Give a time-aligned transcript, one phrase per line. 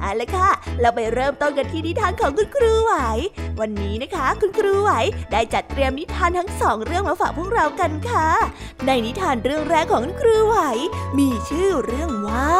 [0.00, 0.48] เอาละค่ะ
[0.80, 2.92] เราไปเริ่มต้นกันที่นิทานของคุณครูไหว
[3.60, 4.90] วันนี้นะคะ คุณครูไหว
[5.32, 8.28] ได้จัดเตรียมนิทานทั้งสองเรื่องมาฝากพวกเรากันค่ะ
[8.86, 10.58] ในนิทานเรื่องแรกของคุณครูไหว
[11.18, 12.50] มีชื่อเรื่องว่า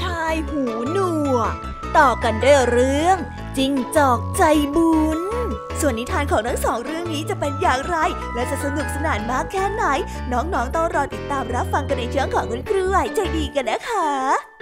[0.00, 0.98] ชายหูหน
[1.34, 1.54] วก
[1.96, 3.16] ต่อกันด้วยเรื่อง
[3.56, 4.42] จิงจอกใจ
[4.74, 5.20] บุญ
[5.80, 7.96] ส่วนนิทานของทั้งสองเรื่องนี้จะเป็นอย่างไร
[8.34, 9.84] และจะสนุกสนานมากแค่ไหน
[10.32, 14.53] น้องๆต้องรอติดตามรับฟังกันในช่องของคุณครูไหวใจดีกันนะคะ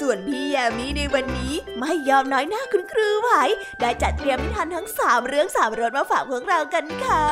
[0.00, 3.30] ส่วนพี่แยมมี่ในวันนี้ไม่ยอมน้อยหน้าคุณครูไหว
[3.80, 7.24] ได้จัดเตรียมนิทานทั้งสามเรื่องสามรสมาฝากพวกเรากันค่ะ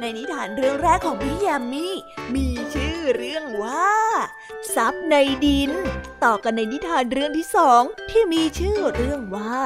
[0.00, 1.94] ในนิทานเรื่องแรกของพี่แยมมี่
[2.34, 3.94] มีชื่อเรื่องว่า
[4.74, 5.72] ซับในดิน
[6.24, 9.58] ต่อกันในนิทานเรื่องที่สองที่มีชื่อเรื่องว่า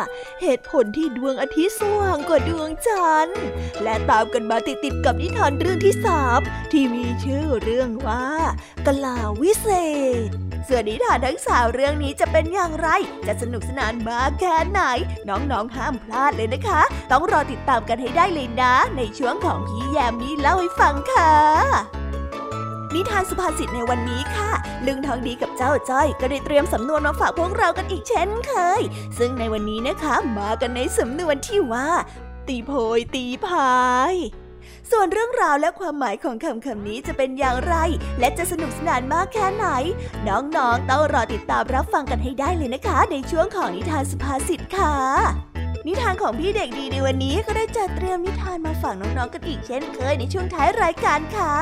[0.42, 3.44] เหตุผลที่ดวงอาทิตย์สว่างกว่าดวงจันทร์
[3.82, 6.40] และตามกันมาติดๆกับนิทานเรื่องที่สาม
[6.72, 8.24] ที่มีชื่อเรื่องว่า
[8.86, 9.68] กลาวิเศ
[10.28, 12.88] ษ ส่วนนิทานทั้งสามเรื่องนี้จะเป็นอย่างไร
[13.26, 14.80] จะสนุกสนานมากแค่ไหน
[15.28, 21.32] น้องๆห้ามพลาดเลยนะคะ ต้องรอติดตามกันให้ได้เลยนะ ในช่วงของพี่แยมมี่เล่าให้ฟังค่ะ
[22.94, 24.50] นิทานสุภาษิตในวันนี้ค่ะ
[24.86, 28.82] ลุงทองดีกับเจ้าจ้อย ก็ได้เตรียมสำนวนมาฝากพวกเรากันอีกเช่นเคย
[29.18, 31.88] ซึ่งในวันนี้นะคะ มากันในสำนวนที่ว่า
[32.48, 33.78] ตีโพยตีพา
[34.12, 34.14] ย
[34.90, 37.74] ส่วนเรื่องราวและความหมายของคำคำนี้จะเป็นอย่างไร
[38.20, 39.66] และจะสนุกสนานมากแค่ไหน
[40.28, 44.94] น้องๆต้องรอติดตามรับฟังกันให้ได้เลยนะคะ ในช่วงของนิทานสุภาษิตค่ะ
[45.86, 51.54] นิทานของพี่เด็กดีในวันนี้ก็ได้จัดเตรียมนิทานมาฝากน้องๆกันอีกเช่นเคยในช่วงท้ายรายการค่ะ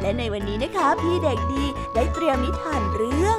[0.00, 3.38] และในวันนี้นะคะ พี่เด็กดีได้เตรียมนิทานเรื่อง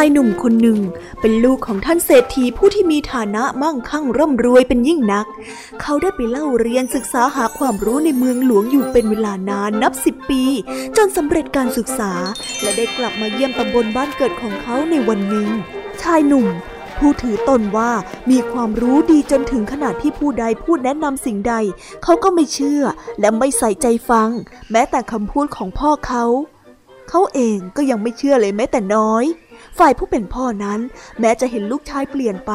[0.00, 0.80] ายหนุ่มคนหนึ่ง
[1.20, 5.26] เป็นลูกของท่านเศรษฐีผู้ที่มีฐานะมั่งคั่งร่ำรวยเป็นยิ่งนัก
[5.80, 10.42] เขาได้ไปเล่าเรียนศึกษาหาความรู้ในเมืองหลวงอยู่เป็นเวลานานนับสิบปี
[10.96, 12.12] จนสำเร็จการศึกษา
[12.62, 15.48] และได้กลับมาเยี่ยมตำบลบ้านเกิดของเขาในวันหนึ่ง
[16.02, 16.46] ชายหนุ่ม
[16.98, 17.92] ผู้ถือตนว่า
[18.30, 21.54] มีความรู้ดีจนถึงขนาดที่ผู้ใดพูดแนะนำสิ่งใด
[22.02, 22.82] เขาก็ไม่เชื่อ
[23.20, 24.30] และไม่ใส่ใจฟัง
[24.70, 26.24] แม้แต่คำพูดของพ่อเขา
[27.08, 29.24] เขาเองก็ยังไม่เชื่อเลยแม้แต่น้อย
[29.78, 30.80] ฝ่ายผู้เป็นพ่อนั้น
[31.20, 32.52] แม้จะเห็นลูกชายเปลี่ยนไป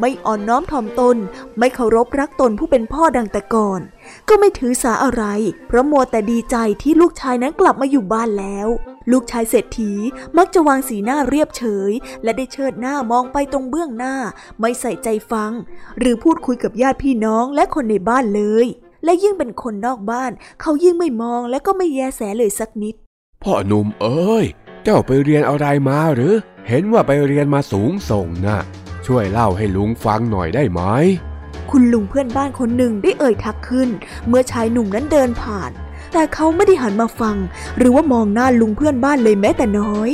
[0.00, 1.16] ไม่อ่อนน้อมถ่อมตน
[1.58, 3.80] ไม่เคารพรักตนผู้เป็นพ่อดังแต่ก่อน
[4.28, 5.24] ก็ไม่ถือสาอะไร
[5.68, 8.68] เพราะมัวแต่ดีใจที่ลูกชายนั้นกลับมาอยู่บ้านแล้ว
[9.12, 9.92] ลูกชายเศรษฐี
[10.38, 14.14] มักจะวางสีหน้าเรียบเฉย และได้เชิดหน้ามองไปตรงเบื้องหน้า
[14.60, 15.52] ไม่ใส่ใจฟัง
[15.98, 18.66] หรือพูดคุยกับญาติพี่น้องและคนในบ้านเลย
[19.04, 22.94] และยิ่งเป็นคนนอกบ้าน เขายิ่งไม่มองและก็ไม่แยแสเลยสักนิด
[23.42, 24.46] พ่อหนุ่มเอ้ย
[24.88, 26.34] จ้าไปเรียนอะไรมาหรือ
[26.68, 28.60] เห็นว่าไปเรียนมาสูงส่งนะ่ะ
[29.06, 30.80] ช่วยเล่าให้ลุงฟังหน่อยได้ไหม
[31.70, 33.88] คุณลุงเพื่อนบ้านคนหนึ่งได้เอ่ยทักขึ้น
[34.28, 35.70] เมื่อชายหนุ่มนั้นเดินผ่าน
[36.12, 37.36] แต่เขาไม่ได้หันมาฟัง
[37.78, 40.10] หรือว่ามองหน้าลุงเพื่อนบ้านเลยแม้แต่น้อย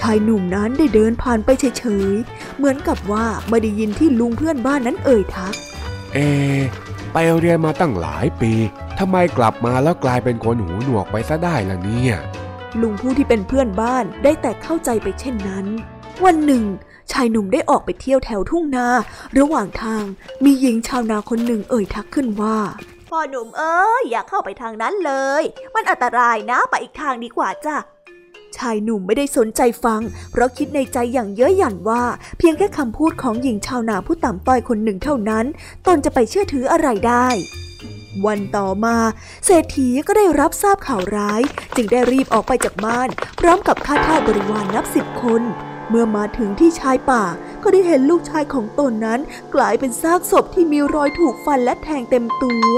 [0.00, 1.48] ชายหนุ่มนั้นได้เดินผ่านไป
[1.78, 5.54] เฉยๆ เหมือนกับว่าไม่ได้ยินที่ลุงเพื่อนบ้านนั้นเอ่ยทัก
[6.14, 6.18] เอ
[7.12, 8.52] ไปเรียนมาตั้งหลายปี
[8.98, 12.16] ทำไมกลับมาแล้วกลายเป็นคนหูหนวกไปซะได้ล่ะเนี่ย
[12.80, 15.66] ลุงผู้ที่เป็นเพื่อนบ้านได้แต่เข้าใจไปเช่นนั้น
[16.24, 16.64] วันหนึ่ง
[17.12, 18.86] ชายหนุ่มได้ออกไปเที่ยวแถวทุ่งนา
[19.38, 20.04] ระหว่างทาง
[20.44, 22.58] มีหญิงชาวนาคนหนึ่งเอ่ยทักขึ้นว่า
[23.08, 25.42] พ่อหนุ่มเอ้ยอย่าเข้าไปทางนั้นเลย
[25.74, 27.76] มันอันตรายนะไปอีกทางดีกว่าจ้ะ
[28.56, 30.00] ชายหนุ่มไม่ได้สนใจฟัง
[30.30, 32.02] เพราะคิดในใจอย่างเย้ยหยันว่า
[32.38, 35.44] เพียงแค่คำพูดของหญิงชาวนาผู้ต่ำต้อยคนหนึ่งเท่านั้น
[35.86, 37.28] ตนจะไปเชื่อถืออะไรได้
[38.26, 38.96] วันต่อมา
[39.46, 41.40] เศรษฐีก็ได้รับทราบข่าวร้าย
[41.76, 43.08] จึงได้รีบออกไปจากบ้าน
[43.40, 45.42] พร้อมกับข้าทาสบริวารนนับสิบคน
[45.88, 47.24] เมื่อมาถึงที่ชายป่า
[47.62, 49.20] ก็ได้เห็นลูกชายของตนนั้น
[49.54, 52.74] กลายเป็นซากศพที่มีรอยถูกฟันและแทงเต็มตัว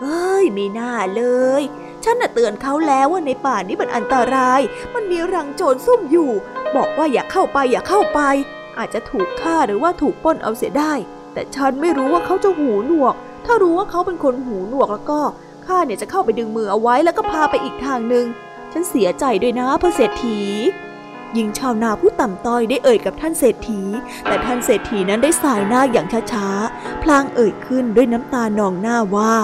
[0.00, 1.22] เฮ้ยไม่น่าเล
[1.60, 1.62] ย
[2.04, 4.60] ฉันน่ะเตือนเขาแล้วว่าในป่านี้มันอันตราย
[4.94, 6.30] มันมีรังโจรซุ่มอยู่
[6.76, 8.20] บอกว่าอย่าเข้าไปอย่าเข้าไป
[8.78, 10.92] อาจจะถูกฆ่าหรือว่าถูกป้นเอาเสียได้
[11.32, 13.14] แต่ฉันไม่รู้ว่าเขาจะหูหนวก
[13.44, 15.20] ถ้ารู้ว่าเขาเป็นคนหูหนวกแล้วก็
[15.66, 18.26] ข้าเนี่ยจะเข้าไปดึงมือเอาไว้แล้วก็พาไปอีกทางหนึ่ง
[18.72, 20.40] ฉันเสียใจด้วยนะพระเศรษฐี
[21.34, 23.80] หญิงชาวนาผู้ต่ำต้อยได้เอ่ยกับท่านเศรษฐี
[24.24, 29.36] แต่ท่านเศรษฐีนั้นได้สายหน้าอย่างช้าๆ พลางเอ่ยขึ้นด้วยน้ำตานองหน้าว่า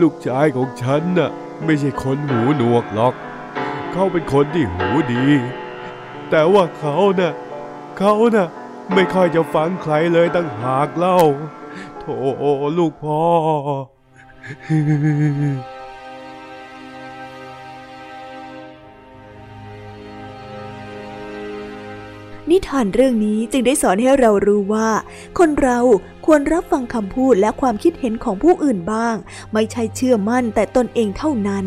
[0.00, 1.30] ลูกชายของฉันน่ะ
[1.64, 3.14] ไม่ใช่คนหูหนวกหรอก
[3.92, 5.24] เขาเป็นคนที่หูดี
[6.30, 7.32] แต่ว่าเขาน่ะ
[7.98, 8.48] เขาน่ะ
[8.94, 11.18] ไม่ค่อยจะฟังใครเลยตั้งหากเล่า
[12.02, 12.16] โธ่
[12.78, 13.22] ลูกพ่อ
[22.50, 24.88] นิทานเรื่องนี้จึงได้สอนให้เรารู้ว่า
[25.38, 25.78] คนเรา
[26.26, 29.16] ควรรับฟังคำพูดและความคิดเห็นของผู้อื่นบ้าง
[29.52, 31.66] ไม่ใช่เชื่อมั่นแต่ตนเองเท่านั้น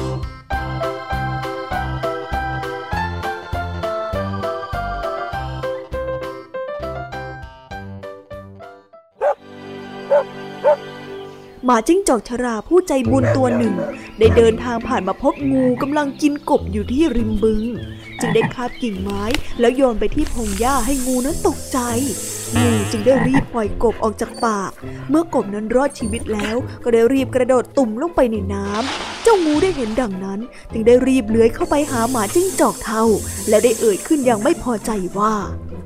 [11.65, 13.75] หมาจิ้งจอกชราผู้ใจบุญตัวหนึ่ง
[14.19, 17.63] ได้เดินทางผ่านมาพบงูกำลังกินกบอยู่ที่ริมบึง
[18.19, 19.23] จึงได้คาบกิ่งไม้
[19.59, 21.79] แล้วโยนไปที่พงหญ้าให้งูนั้นตกใจ
[22.59, 24.71] งูจึงได้รีบปล่อยกบออกจากปาก
[25.09, 30.39] เมื่อกบนั้นรอดชีวิตแล้ว ก็ได้รีบกระโดดตุ่มลงไปในน้ำเจ้างูได้เห็นดังนั้น
[30.71, 33.03] จึงได้รีบเลื้อยเข้าไปหาหมาจิ้งจอกเท่า
[33.49, 35.33] และได้เอ่ยขึ้นอย่างไม่พอใจว่า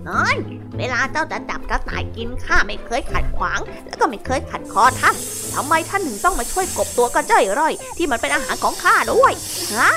[0.09, 0.35] น้อย
[0.77, 5.15] เวลาเจ้าจะจับกระต่ายกินข้าไม่เคยขัดขวาง แล้วก็ไม่เคยขัดคอท่าน
[5.53, 9.33] ทำไมท่านถึงต้องมาช่วยกบตัวกระเจ้ยร่อย ที่มันเป็นอาหารของข้าด้วย
[9.77, 9.91] ฮะ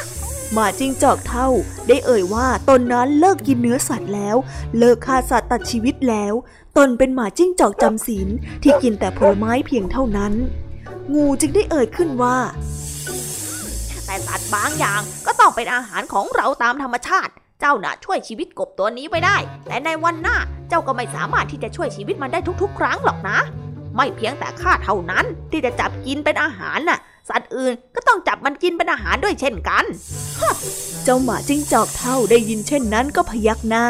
[0.52, 1.48] หมาจิ้งจอกเท่า
[1.88, 4.36] ได้เอ่ยว่าตนนั้นเลิกกินเนื้อสัตว์แล้ว
[4.78, 6.34] เลิกฆ่าสัตว์ตัดชีวิตแล้ว
[6.76, 8.28] ตนเป็นหมาจิ้งจอกจำศีล
[8.62, 10.32] ที่กินแต่ผลไม้เพียงเท่านั้น
[11.14, 12.36] งูจึงได้เอ่ยขึ้นว่า
[14.06, 19.36] แต่สัตว์บางอย่างก็ต้องเป็นอาหารของเราตามธรรมชาติ เจ้าน่ะช่วยชีวิตกบตัวนี้ไว้ได้
[19.66, 20.36] แต่ในวันหน้า
[20.68, 23.38] เจ้าก็ไม่สามารถที่จะช่วยชีวิตมันได้ทุกๆ ครั้งหรอกนะ
[23.96, 26.98] ไม่เพียงแต่ข้าเท่านั้นที่จะจับกินเป็นอาหารน่ะ
[27.28, 29.84] สัตว์อื่นก็ต้องจับมันกินเป็นอาหารด้วยเช่นกัน
[31.04, 33.86] เจ้าหมาจิ้งจอกเท่าได้ยินเช่นนั้นก็พยักหน้า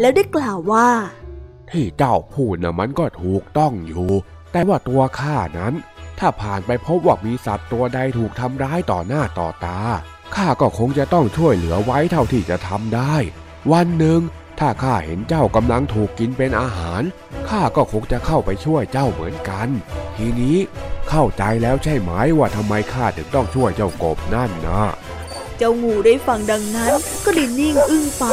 [0.00, 0.88] แล้วได้กล่าวว่า
[1.70, 4.08] ที่เจ้าพูดนะมันก็ถูกต้องอยู่
[4.52, 5.74] แต่ว่าตัวข้านั้น
[6.18, 9.78] ถ้าผ่านไปพบว่ามีสัตว์ตัวใดถูกทำร้ายต่อหน้าต่อตา
[10.36, 13.14] ข้าก็คงจะต้องช่วยเหลือไว้เท่าที่จะทำได้
[13.72, 14.20] วันหนึ่ง
[14.58, 17.02] ถ้าข้าเห็นเจ้ากำลังถูกกินเป็นอาหาร
[17.48, 19.68] ข้าก็คงจะเข้าไปช่วยเจ้าเหมือนกัน
[20.16, 20.56] ทีนี้
[21.08, 24.82] เข้าใจแล้วใช่ไหมว่าทำไมข้าถึงต้องช่วยเจ้ากบนั่นนะ
[25.58, 26.92] เจ้างูได้ฟังดังนั้น
[27.24, 28.26] ก็ได้นิ่งอึ้งไป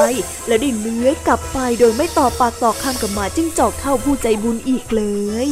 [0.48, 5.04] และได้เลื้อยกลับไปโดยไม่ตอบปากต่อคำกับหมาจิ้งจอกเท่าผู้ใจบุญอีกเล
[5.48, 5.50] ย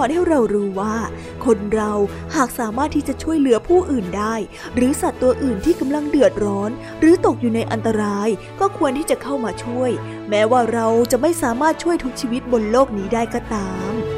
[0.00, 0.96] อนให้เรารู้ว่า
[1.44, 1.92] คนเรา
[2.36, 4.34] หากสามารถที่จะช่วยเหลือผู้อื่นได้
[4.74, 8.28] หรือสัตว์ตัวอื่นที่กำลังเดือดร้อน หรือตกอยู่ในอันตราย
[8.60, 9.90] ก็ควรที่จะเข้ามาช่วย
[10.30, 14.17] แม้ว่าเราจะไม่สามารถช่วยทุกชีวิตบนโลกนี้ได้ก็ตาม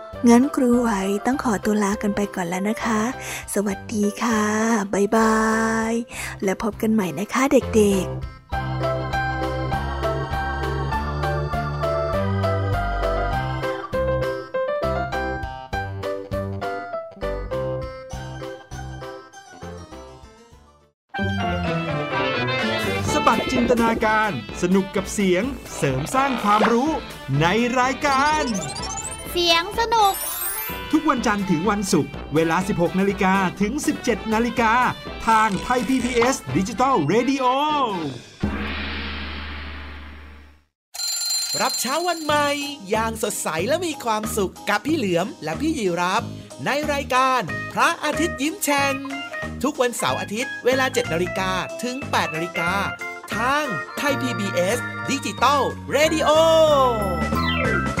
[0.29, 0.89] งั้นครูไหว
[1.25, 3.01] ต้องขอตัวลากันไปก่อนแล้วนะคะ
[3.53, 4.43] สวัสดีค่ะ
[4.93, 5.39] บ๊ายบา
[5.91, 5.93] ย
[6.43, 8.15] แล้วพบกันใหม่นะคะเด็กๆ
[23.11, 25.43] สบัดจินตนาการสนุกกับเสียง
[25.77, 26.89] เสริมสร้างความรู้
[27.41, 27.45] ใน
[27.79, 28.43] รายการ
[29.29, 30.13] เสียงสนุก
[30.91, 33.73] ทุกวันจันทร์ถึงวันศุกร์เวลา 16 นาฬิกาถึง
[34.03, 34.73] 17 นาฬิกา
[35.27, 37.45] ทางไทย PPS ดิจิตอล Radio
[41.61, 42.47] รับเช้าวันใหม่
[42.89, 46.23] อย่างสดใสและมีความสุขกับพี่เหลือมและพี่ยีรับ
[46.65, 47.41] ในรายการ
[47.73, 48.93] พระอาทิตย์ยิ้มแฉ่ง
[49.63, 51.51] ทุกวันเสาร์อาทิตย์เวลา 7 นาฬิกา
[51.83, 52.71] ถึง 8 นาฬิกา
[53.35, 53.65] ทาง
[53.97, 54.77] ไทย PBS
[55.11, 55.61] ดิจิตอล
[55.95, 56.29] Radio
[57.95, 58.00] เพ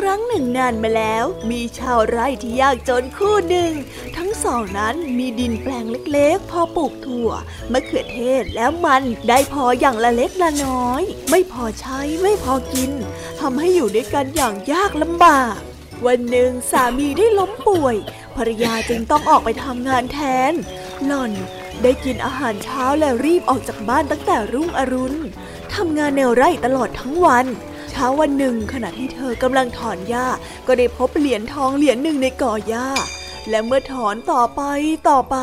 [0.00, 3.72] ครั้งหนึ่งนานมาแล้ว มีชาวไร่ที่ยากจนคู่หนึ่ง
[4.16, 7.30] ทั้งสองนั้นมีดินแปลงเล็กๆ พอปลูกถั่ว
[7.72, 12.92] มะเขือเทศแล้วมันได้พออย่างละเล็กละน้อย ไม่พอใช้ไม่พอกิน
[13.40, 15.56] ทำให้อยู่ด้วยกันอย่างยากลำบาก
[16.06, 17.96] วันหนึ่งสามีได้ล้มป่วย
[18.36, 20.18] ภรรยาจึงต้องออกไปทำงานแท
[20.50, 20.52] น
[21.06, 21.32] หล่อน
[21.82, 25.18] ได้กินอาหารเช้าและรีบออกจากบ้านตั้งแต่รุ่งอรุณ
[25.74, 27.46] ทำงานในไร่ตลอดทั้งวัน
[27.96, 30.26] ช้าวันหนึ่ง ขณะที่เธอกำลังถอนหญ้า
[30.66, 32.86] ก็ได้พบเหรียญทองเหรียญหนึ่งในก่อหญ้า
[33.50, 34.62] และเมื่อถอนต่อไป
[35.08, 35.36] ต่อไป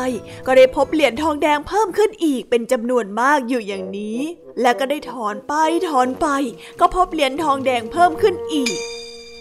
[0.46, 4.18] ก็ได้พบเหรียญทองแดงเพิ่มขึ้นอีกเป็นจำนวนมากอยู่อย่างนี้
[4.60, 5.54] และก็ได้ถอนไป
[5.88, 6.26] ถอนไป
[6.80, 8.74] ก็พบเหรียญทองแดงเพิ่มขึ้นอีก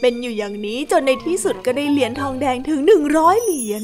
[0.01, 3.83] เป็นอยู่อย่างนี้จนในที่สุดก็ได้เหรียญทองแดงถึงหนึ่งร้อยเหรียญ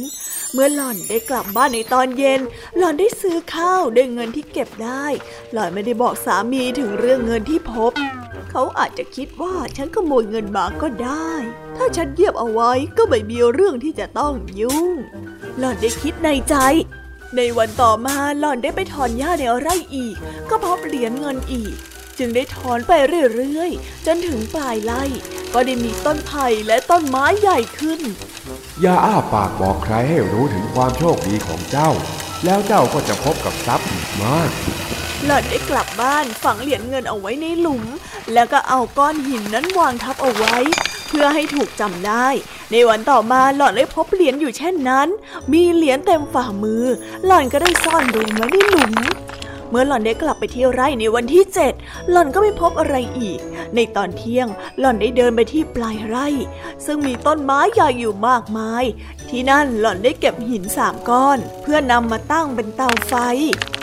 [0.54, 2.42] เมื่อหล่อนได้กลับบ้านในตอนเย็น
[2.78, 5.06] หล่อนได้ซื้อข้าวด้วยเงินที่เก็บได้
[5.54, 7.92] หล่อนไม่ได้บอกสามีถึงเรื่องเงินที่พบ
[8.52, 11.32] เขาอาจจะคิดว่าฉันขโมยเงินมาก็ได้
[11.78, 14.92] ถ้าฉันเยียบเอาไว้ก็ไม่มีเรื่องที่จะต้องยุ่ง
[15.58, 16.56] หล่อนได้คิดในใจ
[17.36, 20.16] ในวันต่อมาหล่อนได้ไปถอนหญ้าในไร่อีก
[20.50, 21.74] ก็พบเหรียญเงินอีก
[22.20, 25.04] จึงได้ถอนไปเรื่อยๆ จนถึงปลายไร่
[25.54, 28.00] ก็ได้มีต้นไผ่และต้นไม้ใหญ่ขึ้น
[28.82, 31.90] อย่าอ้าปากบอกใครให้รู้ถึงความโชคดีของเจ้า
[32.46, 34.50] แล้วเจ้าก็จะพบกับทรัพย์อีกมาก
[35.26, 37.84] หล่อนได้กลับบ้านฝังเหรียญเงินเอาไว้ในหลุม
[38.34, 40.58] แล้วก็เอาก้อนหินนั้นวางทับเอาไว้
[41.08, 42.28] เพื่อให้ถูกจำได้
[42.72, 45.08] ในวันต่อมาหล่อนได้พบเหรียญอยู่เช่นนั้น
[45.54, 46.86] มีเหรียญเต็มฝ่ามือ
[47.26, 48.94] หล่อนก็ได้ซ่อนเหรียญไว้ในหลุม
[49.70, 51.74] เมื่อหล่อนได้กลับไปที่ไร่ในวันที่เจ็ด
[52.10, 53.40] หล่อนก็ไม่พบอะไรอีก
[53.76, 54.48] ในตอนเที่ยง
[54.80, 56.28] หล่อนได้เดินไปที่ปลายไร่
[56.86, 58.84] ซึ่งมีต้นไม้ใหญ่อยู่มากมาย
[59.30, 63.14] ที่นั่นหล่อนได้เก็บหินสามก้อน เพื่อนำมาตั้งเป็นเตาไฟ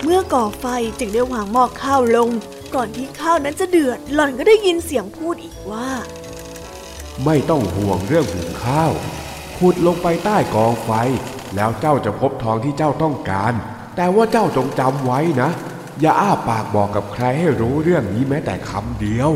[0.03, 0.67] เมื่อก่อไฟ
[0.99, 2.31] จึงได้วางหม้อข้าวลง
[2.75, 5.89] ก่อนที่ข้าวนั้นจะเดือด หล่อนก็ได้ยินเสียงพูดอีกว่า
[7.25, 8.93] ไม่ต้องห่วงเรื่องหุงข้าว
[9.59, 10.91] ขุดลงไปใต้กองไฟ
[11.55, 13.55] แล้วเจ้าจะพบทองที่เจ้าต้องการ
[13.97, 15.51] แต่ว่าเจ้าจงจำไว้นะ
[16.01, 19.31] อย่าอ้าปากบอกกับใครให้รู้เรื่องนี้แม้แต่คำเดียว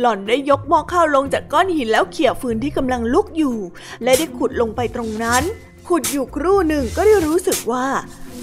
[0.00, 3.56] หล่อนได้ยกหม้อข้าวลงจากก้อนหินแล้วเขี่ยฟืนที่กำลังลุกอยู่
[4.02, 5.42] และได้ขุดลงไปตรงนั้น
[5.88, 7.86] ขุดอยู่ครู่หนึ่งก็ได้รู้สึกว่า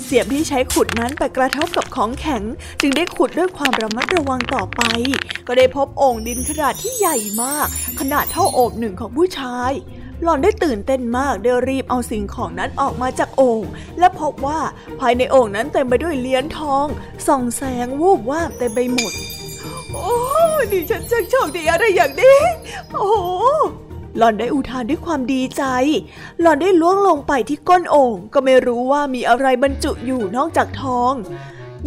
[0.04, 2.44] เสียมที่ใช้ขุดนั้นไปกระทบกับของแข็ง
[2.82, 4.82] จึงได้ขุดด้วยความระมัดระวังต่อไป
[5.48, 7.68] ก็ได้พบโอ่งดินขนาดที่ใหญ่มาก
[8.00, 9.72] ขนาดเท่าโอบหนึ่งของผู้ชาย
[10.22, 13.64] หล่อนได้ตื่นเต้นมากได้รีบเอาสิ่งของนั้นออกมาจากโอ่ง
[14.00, 14.60] และพบว่า
[15.00, 16.86] ภายในโอ่งนั้นเต็มไปด้วยเหรียญทอง
[17.28, 19.14] ส่องแสงวูบวาบเต็มไปหมด
[19.92, 20.16] โอ้
[20.72, 22.40] ดิฉันช่างโชคดีอะไรอย่างนี้
[22.92, 23.10] โอ้
[24.18, 25.64] หล่อนได้อุทานด้วยความดีใจ
[26.42, 31.14] หล่อนได้ล้วงลงไปที่ก้นโอ่งก็ไม่รู้ว่ามีอะไรบรรจุอยู่นอกจากทอง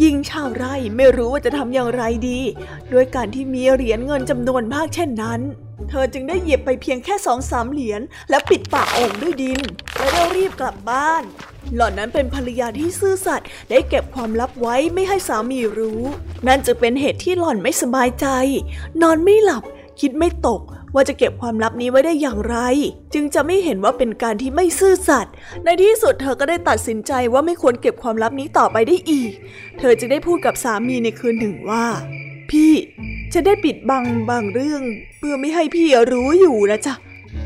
[0.03, 2.39] ยิงชาวไร่ไม่รู้ว่าจะทำอย่างไรดี
[2.93, 5.39] ด้วยการที่มีเหรียญเงินจำนวนมากเช่นนั้น
[5.89, 9.59] เธอจึงได้เหยิบไปเพียงแค่สองสามเหรียญและปิดปากโอ่งด้วยดิน
[9.97, 11.23] และได้รีบกลับบ้าน
[11.75, 16.01] หล่อนนั้นเป็นภรรยาที่ซื่อสัตย์ได้เก็บความลับไว้ไม่ให้สามีรู้
[16.47, 18.27] นั่นจะเป็นเหตุที่หล่อนไม่สบายใจ
[19.01, 19.63] นอนไม่หลับ
[19.99, 20.61] คิดไม่ตก
[20.95, 22.57] ว่าจะเก็บความลับนี้ไว้ได้อย่างไร
[23.13, 29.31] จึงจะไม่เห็นว่าเป็นการที่ไม่ซื่อสัตย์ในที่สุดเธอก็ได้ตัดสินใจว่าไม่ควรเก็บความลับนี้ต่อไปได้อีก
[29.79, 31.85] เธอจึงได้พูดกับสามีในคืนหนึ่งว่า
[32.51, 32.73] พี่
[33.33, 34.83] จะได้ปิดบังบางเรื่อง
[35.17, 36.93] เพื่อไม่ให้พี่รู้อยู่นะจ๊ะ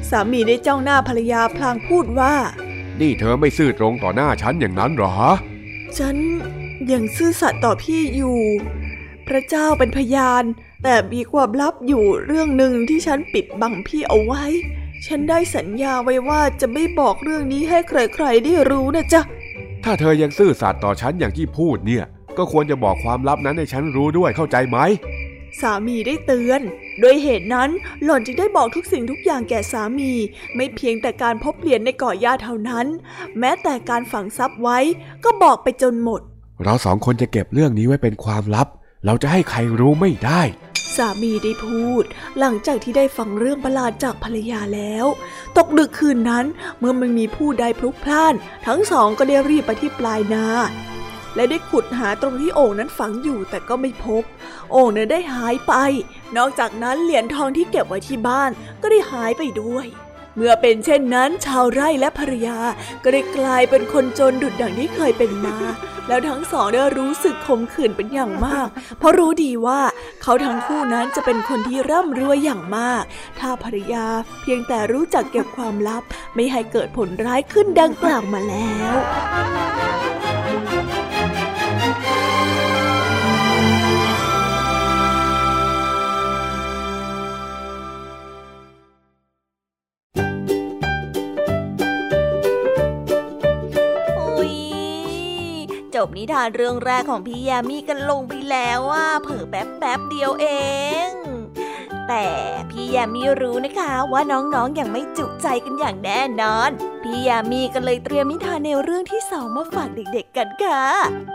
[0.09, 2.35] สามีได้จ้องหน้าภรรยาพลางพูดว่า
[3.01, 5.13] นี่เธอไม่ซื่อตรงต่อหน้าฉันอย่างนั้นเหรอ
[5.97, 6.15] ฉัน
[6.91, 8.39] ยังซื่อสัตย์ต่อพี่อยู่
[9.27, 10.43] พระเจ้าเป็นพยาน
[10.83, 14.43] แต่มีความลับอยู่เรื่องหนึ่งที่ฉันปิดบังพี่เอาไว้
[15.07, 19.21] ฉันได้สัญญาไว้ว่าจะไม่บอกเรื่องนี้ให้ใครๆได้รู้นะจ๊ะ
[19.83, 22.05] ถ้าเธอยังซื่อสัตย์ต่อฉันอย่างที่พูดเนี่ย
[22.37, 24.77] ก็ควรจะบอกความลับนั้นให้ฉันรู้ด้วยเข้าใจไหม
[25.61, 26.61] สามีได้เตือน
[27.01, 27.69] โดยเหตุนั้น
[28.03, 30.11] หล่อนจึงได้บอกทุกสิ่งทุกอย่างแก่สามี
[30.55, 32.85] ไม่เพียงแต่การพบเปลี่ยนในเกาะหญ้าเท่านั้น
[33.39, 34.79] แม้แต่การฝังทรัพย์ไว้
[35.23, 36.21] ก็บอกไปจนหมด
[36.63, 38.67] เราสองคนจะเก็บเรื่องนี้ไว้เป็นความลับ
[39.05, 40.41] เราจะให้ใครรู้ไม่ได้
[40.95, 42.03] สามีได้พูด
[42.39, 45.05] หลังจากที่ได้ฟังเรื่องประหลาดจากภรรยาแล้ว
[45.57, 46.45] ตกดึกคืนนั้น
[46.79, 48.35] เมื่อไม่มีผู้ใดพลุกพล่าน
[48.67, 50.45] ทั้งสองก็ได้รีบไปที่ปลายนา
[51.35, 54.23] และได้ขุดหาตรงที่โอ่งนั้นฝังอยู่แต่ก็ไม่พบ
[54.71, 55.73] โอ่งนั้นได้หายไป
[56.37, 59.87] นอกจากนั้นเหรียญทองที่เก็บไว้ที่บ้านก็ได้หายไปด้วย
[60.35, 62.59] เมื่อเป็นเช่นนั้น ชาวไร่และภรรยา
[63.03, 65.57] ก็ได้กลายเป็นคนจนดุดดังที่เคยเป็นมา
[66.07, 68.67] แล้วทั้งสองได้รู้สึกขมขื่นเป็นอย่างมาก
[68.97, 69.81] เพราะรู้ดีว่า
[70.21, 73.03] เขาทั้งคู่นั้นจะเป็นคนที่ร่ำรวยอย่างมาก
[73.39, 74.05] ถ้าภรรยา
[74.41, 76.03] เพียงแต่รู้จักเก็บความลับ
[76.35, 78.95] ไม่ให้เกิดผลร้ายขึ้นดังกล่าวมาแล้ว
[96.07, 100.47] บนิทานเรื่องแรกของพี่ยามีกันลงไปแล้วว่าเผลอแป๊บแป๊บเดียวเอ
[101.07, 101.09] ง
[102.07, 102.27] แต่
[102.69, 106.69] พี่ยามีรู้นะคะว่าน้องๆออย่างไม่จุใจกันอย่างแน่นอน
[107.03, 110.83] พี่ยามีก็เลยเตรียมนิทานแนวเรื่องที่สองมาฝากเด็กๆกันค่ะ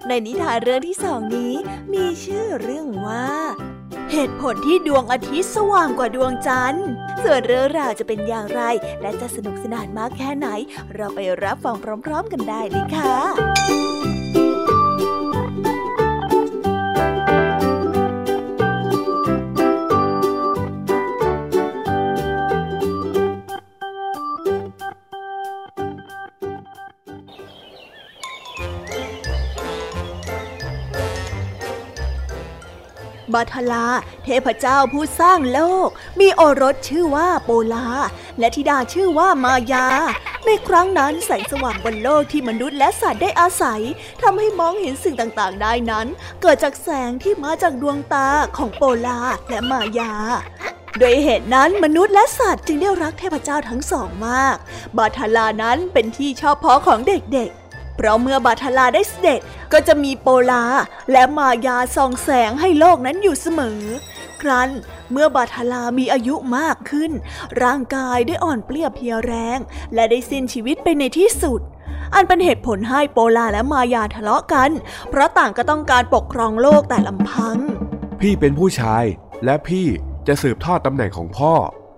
[0.08, 1.54] ในนิทานเรื่องที่สองนี้
[1.92, 3.26] มีชื่อเรื่องว่า
[4.12, 6.88] เหตุผลที่ดวงอาทิตย์สว่างกว่าดวงจันทร์
[7.22, 8.62] ส่วนเรื่องราวจะเป็นอย่างไร
[9.02, 10.48] และจะสนุกสนานมากแค่ไหน
[10.94, 13.85] เราไปรับฟังพร้อม ๆ กันได้เลยค่ะ
[33.36, 33.86] บาทลา
[34.24, 35.88] เทพเจ้าผู้สร้างโลก
[36.20, 37.86] มีโอรสชื่อว่าโปลา
[38.38, 39.86] และธิดาชื่อว่ามายา
[40.46, 43.82] ในครั้งนั้นแสงสว่างบนโลกที่มนุษย์และสัตว์ได้อาศัย
[44.22, 46.06] ทำให้มองเห็นสิ่งต่างๆ ได้นั้น
[46.42, 49.18] เกิดจากแสงที่มาจากดวงตาของโปลา
[49.48, 50.12] และมายา
[50.98, 54.56] โดยเหตุนั้นมนุษย์และสัตว์จึงได้รักเทพเจ้าทั้งสองมาก
[54.96, 57.65] บาทลานั้นเป็นที่ชอบพอของเด็กๆ
[57.96, 59.40] เพราะเมื่อบาทลาได้เสด็จ
[59.72, 60.64] ก็จะมีโปลา
[61.12, 63.80] และมายาส่องแสงให้โลกนั้นอยู่เสมอ
[64.42, 64.70] ครั้น
[65.12, 67.12] เมื่อบาทลามีอายุมากขึ้น
[67.62, 69.58] ร่างกายได้อ่อนเปลี้ยเพลียแรง
[69.94, 71.60] และได้สิ้นชีวิตไปในที่สุด
[72.14, 74.70] อันเป็นเหตุผลให้โปลาและมายาทะเลาะกัน
[75.10, 77.56] เพราะต่างก็ต้องการปกครองโลกแต่ลำพัง
[78.20, 79.04] พี่เป็นผู้ชาย
[79.44, 79.86] และพี่
[80.26, 81.52] จะสืบทอดตำแหน่งของพ่อ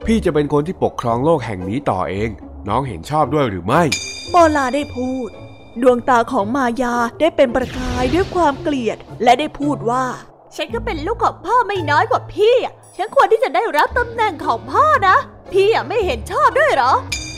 [0.06, 2.30] พี่จะเป็นคนที่ปกครองโลกแห่งนี้ต่อเอง
[2.68, 3.82] น้องเห็นชอบด้วยหรือไม่
[4.30, 5.28] โปลาได้พูด
[5.82, 10.04] ดวงตาของมายาได้เป็นประกายด้วยความเกลียด และได้พูดว่า
[10.56, 15.16] ฉันก็เป็นลูกของพ่อไม่น้อยกว่าพี่อะฉันควรที่จะได้รับตำแหน่งของพ่อนะ
[15.52, 16.92] พี่อะไม่เห็นชอบด้วยเหรอ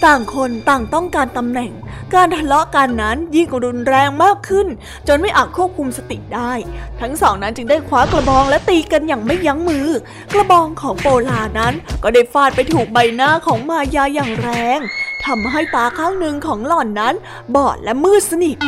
[0.05, 1.73] ต่างคนต่างต้องการตำแหน่ง
[2.15, 4.67] การทะเลาะกันนั้นยิ่งรุนแรงมากขึ้น
[5.09, 6.53] จนไม่อาจควบคุมสติได้
[7.01, 9.89] ทั้งสองนั้นจึงได้คว้ากระบองและตีกันอย่างไม่ยั้งมือ
[10.33, 14.49] กระบองของโปลานั้นก็ได้ฟาดไปถูกใบหน้าของมายาอย่างแร
[14.79, 14.81] ง
[15.27, 17.15] ทำให้ตาข้างหนึ่งของหล่อนนั้น
[17.55, 18.59] บอดและมืดสนิท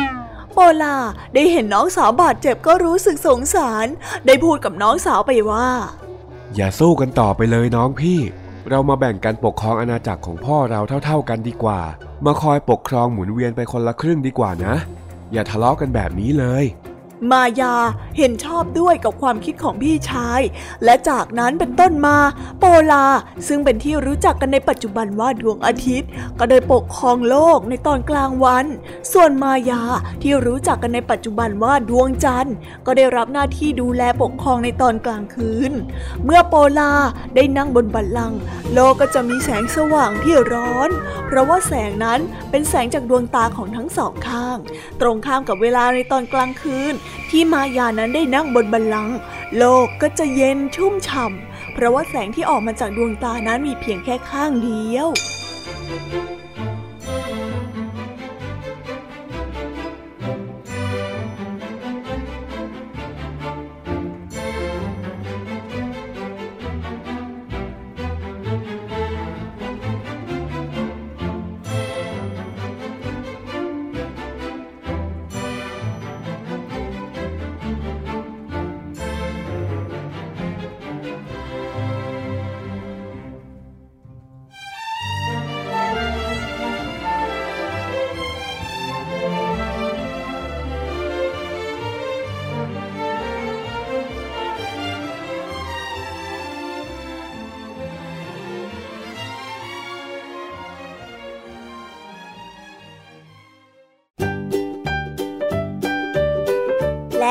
[0.53, 0.97] โปลา
[1.33, 3.87] ได้เห็นน้องสาวบาดเจ็บก็รู้สึกสงสาร
[4.25, 5.67] ได้พูดกับน้องสาวไปว่า
[6.55, 8.19] อย่าสู้กันต่อไปเลยน้องพี่
[8.69, 11.79] เรามาแบ่งกันปกครองอาณาจักรของพ่อเราเท่า ๆกันดีกว่า
[12.25, 14.75] มาคอยปกครองหมุนเวียนไปคนละครึ่งดีกว่านะ
[15.33, 16.65] อย่าทะเลาะกันแบบนี้เลย
[17.31, 17.75] มายา
[18.17, 20.41] เห็นชอบด้วยกับความคิดของพี่ชาย
[20.83, 22.17] และจากนั้นเป็นต้นมา
[22.59, 23.05] โปลา
[23.47, 26.09] ซึ่งเป็นที่รู้จักกันในปัจจุบันว่าดวงอาทิตย์
[26.39, 28.65] ก็ได้ปกครองโลกในตอนกลางวัน
[29.13, 29.81] ส่วนมายา
[30.21, 32.55] ที่รู้จักกันในปัจจุบันว่าดวงจันทร์
[32.85, 35.71] ก็ได้รับหน้าที่ดูแลปกครองในตอนกลางคืน
[36.25, 36.93] เมื่อโปลา
[37.35, 38.39] ได้นั่งบนบัลลังก์
[38.73, 40.89] โลกก็จะมีแสงสว่างที่ร้อน
[41.27, 42.19] เพราะว่าแสงนั้น
[42.51, 44.57] เป็นแสงจากดวงตาของทั้งสองข้าง
[45.01, 46.93] ตรงข้ามกับเวลาในตอนกลางคืน
[47.29, 49.17] ที่มายานั้นได้นั่งบนบัลลังก์
[49.57, 55.07] โลกก็จะเย็นชุ่มฉ่ำเพราะว่าแสงที่ออกมาจากดวงตานั้นมีเพียงแค่ข้างเดียว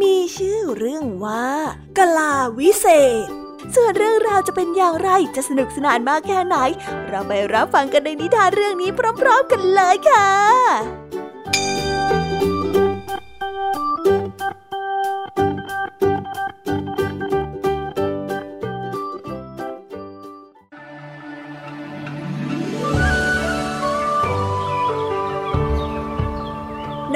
[0.00, 1.46] มีชื่อเรื่องว่า
[1.98, 2.86] กลาวิเศ
[3.24, 3.28] ษ
[3.74, 6.56] ส่วนเรื่องราวจะเป็นอย่างไรจะสนุกสนานมากแค่ไหน
[7.08, 10.28] เราไปรับฟังกันในนิทานเรื่องนี้พร้อม ๆ กันเลยค่ะ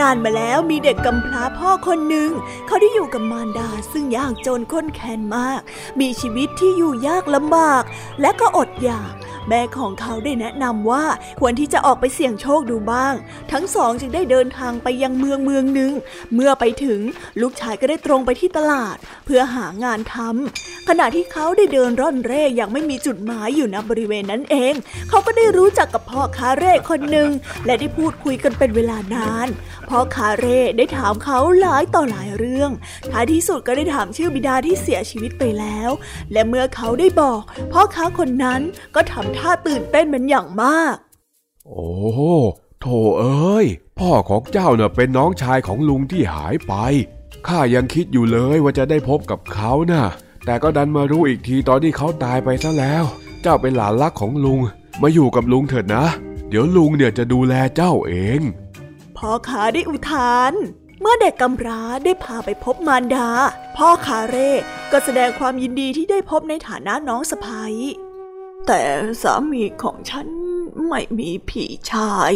[0.00, 2.30] นานมาแล้วมีเด็กกำพร้าพ่อคนหนึ่ง
[2.66, 5.60] เขาได้อยู่กับมารดาซึ่งยากจนข้นแค้นมาก
[6.00, 7.82] มีชีวิตที่อยู่ยากลำบาก
[8.20, 9.12] และก็อดอยาก
[9.48, 11.04] แม่ของเขาได้แนะนำว่า
[11.40, 13.14] ควรที่จะออกไปเสี่ยงโชคดูบ้าง
[13.52, 15.92] ทั้งสองจึงได้เดินทางไปยังเมืองเมืองหนึ่ง
[16.34, 17.00] เมื่อไปถึง
[17.40, 24.74] ลูกชายก็ได้ตรงไปที่ตลาด เพื่อหางานทำขณะที่เขาได้เดินร่อนเร่อย่างไม่มีจุดหมายอยู่ณบริเวณนั้นเอง
[25.08, 27.30] เขาก็ได้รู้จักกับพ่อค้าเร่คนหนึ่ง
[27.66, 29.48] และได้พูดคุยกันเป็นเวลานาน
[29.88, 32.70] พ่อคาเร่ได้ถามเขาหลายต่อหลายเรื่อง
[33.10, 35.90] ท้ายที่สุดก็ได้ถามชื่อบิดาที่เสียชีวิตไปแล้ว
[36.32, 38.60] และเมื่อเขาได้บอก พ่อค้าคนนั้น
[38.94, 40.96] ก็ทำท่าตื่นเต้นเป็นอย่างมาก
[41.66, 41.88] โอ้
[42.80, 42.86] โถ
[43.18, 43.66] เอ้ย
[43.98, 46.74] พ่อของเจ้าเน่ะเป็นน้องชายของลุงที่หายไป
[47.46, 50.04] ข้ายังคิดอยู่เลยว่าจะได้พบกับเขานะ่ะ
[50.44, 53.04] แต่ก็ดันมารู้อีกทีตอนที่เขาตายไปซะแล้ว
[53.42, 54.60] เจ้าเป็นหลานรักของลุง
[55.02, 56.06] มาอยู่กับลุงเถิดนะ
[56.48, 58.40] เดี๋ยวลุงเนี่ยจะดูแลเจ้าเอง
[59.16, 60.52] พ่อขาได้อุทาน
[61.00, 63.28] เมื่อเด็กกำพร้าได้พาไปพบมารดา
[63.76, 64.50] พ่อคาเร่
[64.92, 67.74] ก็แสดงความยินดีที่ได้พบในฐานะน้องสะพ้ย
[68.66, 68.82] แต่
[69.22, 70.28] สามีของฉัน
[70.88, 72.34] ไม่มีผีชาย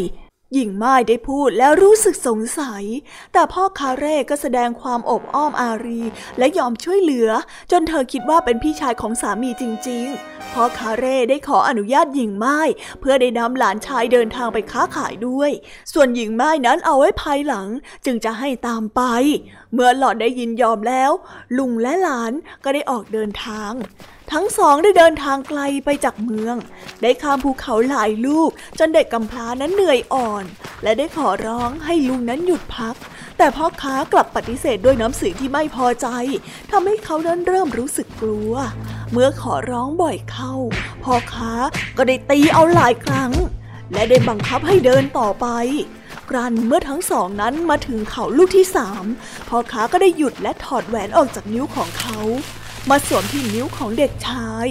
[0.52, 2.84] หญิงไม้ได้พูดแล้วรู้สึกสงสัย
[3.32, 6.02] แต่พ่อคาเร่ก็แสดงความอบอ้อมอารี
[6.38, 7.30] และยอมช่วยเหลือ
[7.70, 12.58] จนเธอคิดว่าเป็นพี่ชายของสามีจริง ๆ พ่อคาเร่ได้ขออนุญาตหญิงไม้
[13.00, 15.50] เพื่อได้นำหลานชายเดินทางไปค้าขายด้วย
[15.92, 17.68] ส่วนหญิงไม้นั้นเอาไว้ภายหลัง
[18.04, 19.02] จึงจะให้ตามไป
[19.74, 21.10] เมื่อหล่อนได้ยินยอมแล้ว
[21.58, 22.32] ลุงและหลาน
[22.64, 23.72] ก็ได้ออกเดินทาง
[24.32, 26.56] ทั้งสองได้เดินทางไกลไปจากเมือง
[27.02, 30.44] ได้ข้ามภูเขาหลายลูก จนเด็กกำพร้านั้นเหนื่อยอ่อน
[30.82, 32.96] และได้ขอร้องให้ลุงนั้นหยุดพัก
[33.38, 36.06] แต่พ่อค้ากลับปฏิเสธด้วยน้ำเสียงที่ไม่พอใจ
[36.70, 38.52] ทำให้เขานั้นเริ่มรู้สึกกลัว
[39.12, 40.54] เมื่อขอร้องบ่อยเข้า
[41.02, 41.52] พ่อค้า
[41.96, 43.32] ก็ได้ตีเอาหลายครั้ง
[43.92, 45.46] และได้บังคับให้เดินต่อไป
[46.32, 49.04] กรันเมื่อทั้งสองนั้นมาถึงเขาลูกที่สาม
[49.48, 52.18] พ่อค้าก็ได้หยุดและถอดแหวนออกจากนิ้วของเขา
[52.90, 54.66] มาสวมที่นิ้วของเด็กชาย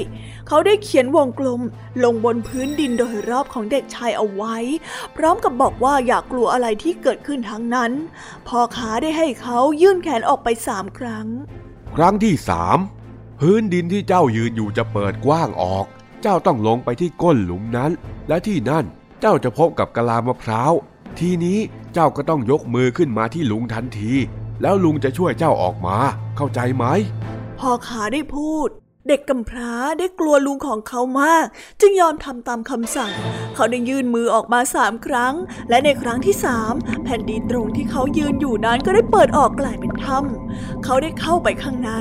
[0.48, 1.62] เขาได้เขียนวงกลม
[2.04, 4.58] ลงบนพื้นดินโดยรอบของเด็กชายเอาไว้
[5.16, 7.92] พร้อมกับบอกว่าอย่ากลัวอะไรที่เกิดขึ้นทั้งนั้น
[8.48, 11.28] พ่อขาได้ให้เขายื่นแขนออกไปสามครั้ง
[11.96, 12.78] ครั้งที่สาม
[13.40, 15.86] พื้นดินที่เจ้ายืนอยู่จะเปิดกว้างออก
[16.22, 17.92] เจ้าต้องลงไปที่ก้นหลุมนั้น
[18.28, 18.86] และที่นั่น
[19.22, 20.74] เจ้าจะพบกับกะลามะพร้าว
[21.20, 21.60] ทีนี้
[21.94, 24.14] เจ้าก็ต้องยกมือขึ้นมาที่ลุงทันที
[24.62, 25.98] แล้วลุงจะช่วยเจ้าออกมา
[26.38, 26.86] เข้าใจไหม
[27.60, 28.70] พ่อขาได้พูด
[29.08, 31.46] เด็กกำพร้าได้กลัวลุงของเขามาก
[31.82, 33.12] จึงยอมทำตามคำสั่ง
[33.56, 35.34] เขาได้ยื่นมือออกมาสามครั้ง
[35.70, 36.74] และในครั้งที่สาม
[37.06, 41.92] แผ่นดินตรงที่เขายืนอยู่นั้นก็ได้เปิดออกกลายเป็นถ้ำเขาได้เข้าไปข้างใน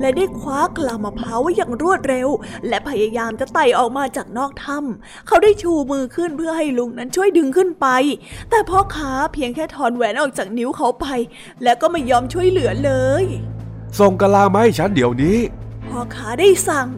[0.00, 2.28] และได้คว้ากลามะพร้าวไว้อย่างรวดเร็ว
[2.68, 7.86] และพยายามจะไต่ออกมาจากนอกถ้ำเขาได้ชูมือขึ้นเพื่อให้ลุงนั้นช่วยดึงขึ้นไป
[8.50, 11.06] แต่พ่อขาเพียงแค่ถอนแหวนออกจากนิ้วเขาไป
[11.62, 12.92] และก็ไม่ยอมช่วยเหลือเล
[13.22, 13.24] ย
[13.98, 15.38] ส่งกะลามาให้ฉันเดี๋ยวนี้
[15.88, 16.88] พ่อขาได้สั่ง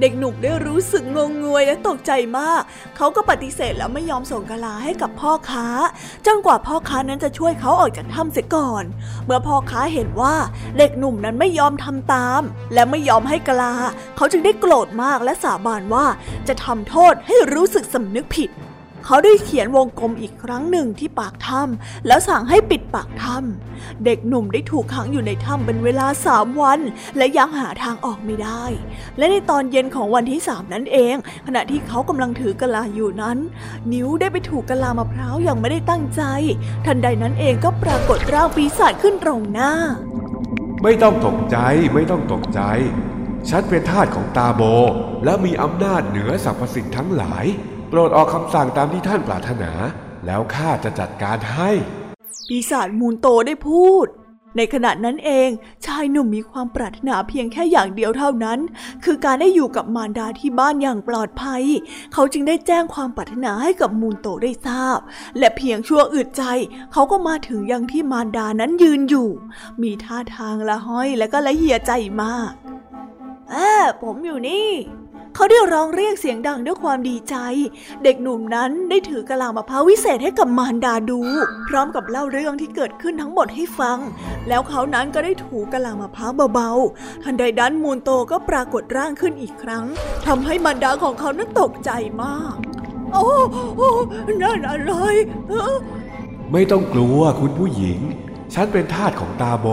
[0.00, 2.62] เด็กหนุ่มได้รู้สึกงงงวยและตกใจมาก
[2.96, 5.66] เขาก็ปฏิเสธแล้วไม่ยอมส่งกะลาให้กับพ่อค้า
[6.26, 8.84] จนกว่าพ่อค้านั้นจะช่วยเขาออกจากถ้ำเสียก่อน
[9.26, 10.34] เมื่อพ่อค้าเห็นว่า
[10.78, 12.42] เด็กหนุ่มนั้นไม่ยอมทำตาม
[12.74, 13.74] และไม่ยอมให้กะลา
[14.16, 16.06] เขาจึงได้โกรธมากและสาบานว่า
[16.48, 18.50] จะทำโทษให้รู้สึกสำนึกผิด
[19.04, 26.80] เขาได้เขียนวงกลมอีกครั้งหนึ่งที่ปากถ้ำแล้วสั่งให้ปิดปากถ้ำเด็กหนุ่มได้ถูกขังอยู่ในถ้ำเป็นเวลาสามวัน
[27.16, 28.64] และยังหาทางออกไม่ได้
[29.18, 31.14] และในตอนเย็นของวันที่สามนั้นเอง
[31.46, 33.38] ขณะที่เขากำลังถือกะลาอยู่นั้น
[33.92, 36.22] นิ้วได้ไปถูกกะลามะพร้าวอย่างไม่ได้ตั้งใจ
[36.86, 39.72] ทันใดนั้นเองก็ปรากฏร่างปีศาจขึ้นตรงหน้า
[40.82, 41.56] ไม่ต้องตกใจ
[41.94, 42.60] ไม่ต้องตกใจ
[43.48, 44.62] ฉันเป็นทาสของตาโบ
[45.24, 47.46] และมีอำนาจเหนือสรรพสิ่งทั้งหลาย
[47.92, 49.70] โปรดออกคำสั่งตามที่ท่านปรารถนา
[50.26, 51.70] แล้วข้าจะจัดการให้
[52.48, 54.06] ปีศาจมูนโตได้พูด
[54.56, 55.48] ในขณะนั้นเอง
[55.86, 58.58] ชายหนุ่มมีความปรารถนาเพียงแค่อย่างเดียวเท่านั้น
[59.04, 61.62] คือการได้อยู่กับมารดาที่บ้านอย่างปลอดภัย
[62.12, 64.98] เขาจึงได้แจ้งความปรารถนาให้กับมูนโตได้ทราบ
[65.38, 66.42] และเพียงชั่วอึดใจ
[66.92, 69.28] เขาก็มาถึงยังที่มารดานั้นยืนอยู่
[69.82, 72.50] มีท่าทางละห้อยและก็ละเหียใจมาก
[73.50, 74.68] เออผมอยู่นี่
[75.34, 77.36] เขาได้ร้องเรียกเสียงดังด้วยความดีใจ
[78.02, 81.20] เด็กหนุ่มนั้นได้ถือกะลามะพร้าววิเศษให้กับมารดาดู
[81.68, 83.98] พร้อมกับเล่าเรื่องที่เกิดขึ้นทั้งหมดให้ฟัง
[84.48, 89.84] แล้วเขานั้นก็ได้ถูกะลามะพร้าวเบาๆ ทันใดนั้นมูลโตก็ปรากฏร่างขึ้นอีกครั้ง
[90.26, 91.90] ทำให้มารดาของเขานั้นตกใจ
[92.22, 92.56] มาก
[93.12, 93.26] โอ้
[93.76, 93.90] โอ้
[94.42, 94.92] นั่นอะไร
[96.52, 98.00] ไม่ต้องกลัวคุณผู้หญิง
[98.54, 99.66] ฉันเป็นทาสของตาโบ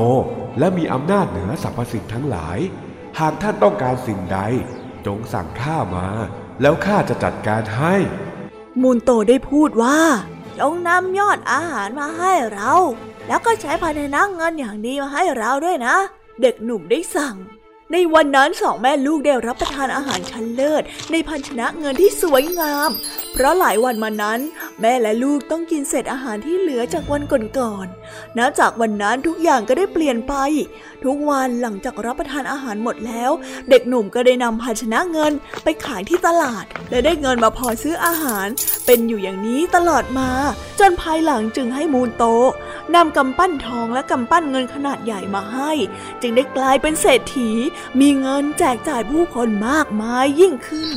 [0.59, 2.59] และมีอำนาจเหนือสรรพสิ่งทั้งหลาย
[3.19, 4.39] หากท่านต้องการสิ่งใด
[5.07, 6.07] จงสั่งข้ามา
[6.61, 7.95] แล้วข้าจะจัดการให้
[8.81, 9.99] มูนโตได้พูดว่า
[10.59, 12.73] จงนำยอดอาหารมาให้เรา
[13.27, 15.95] แล้วก็ใช้ภายในนักเงินอย่างดีมาให้เราด้วยนะ
[16.41, 17.35] เด็กหนุ่มได้สั่ง
[17.93, 22.89] ในวันนั้นสองแม่ลูกได้รับประทานอาหารชั้นเลิศ ในภาชนะเงินที่สวยงาม
[23.33, 24.39] เพราะหลายวันมานั้น
[24.81, 30.33] แม่และลูกต้องกินเศษอาหารที่เหลือจากวันก่อนๆ นับจากวันนั้นทุกอย่างก็ได้เปลี่ยนไป
[31.05, 33.31] ทุกวันหลังจากรับประทานอาหารหมดแล้ว
[33.69, 38.47] เด็กหนุ่มก็ได้นำภาชนะเงินไปขายที่ตลาด และได้เงินมาพอซื้ออาหาร
[38.85, 40.29] เป็นอยู่อย่างนี้ตลอดมา
[40.79, 42.25] จนภายหลังจึงให้มูลโต
[42.95, 45.71] นำกำปั้นทองและกำปั้นเงินขนาดใหญ่มาให้
[46.21, 47.51] จึงได้กลายเป็นเศรษฐี
[47.99, 50.89] มีเงินแจกจ่ายผู้คนมากมายยิ่งขึ้น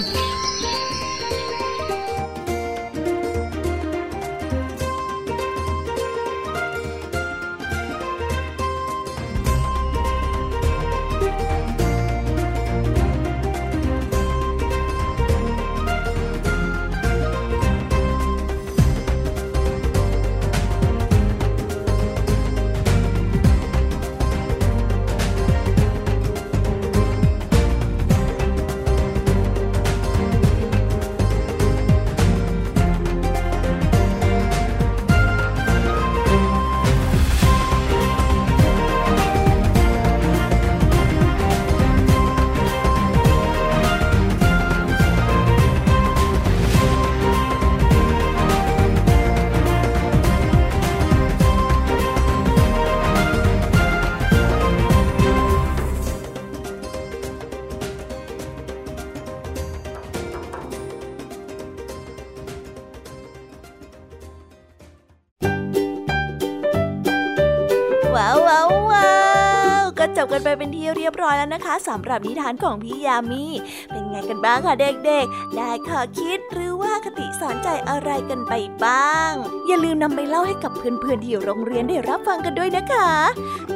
[71.23, 73.45] ร้อยแล้วนะคะสำหรับนิทานของพี่ยามี
[73.91, 78.55] เป็นไงกันบ้างคะเด็กๆ ได้ข้อคิดหรือว่าคติสอนใจอะไรกันไป
[78.85, 79.33] บ้าง
[79.67, 83.11] อย่าลืมนำไปเล่าให้กับเพื่อนๆที่โรงเรียนได้รับฟังกันด้วยนะคะ